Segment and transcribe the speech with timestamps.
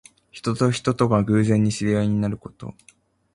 [0.31, 2.73] 人と人とが偶然に知り合いになること。